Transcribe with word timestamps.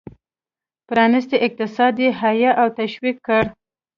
پرانیستی 0.87 1.37
اقتصاد 1.45 1.95
یې 2.03 2.09
حیه 2.21 2.51
او 2.61 2.67
تشویق 2.79 3.17
کړ. 3.27 3.43